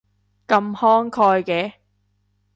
[0.47, 1.73] 咁慷慨嘅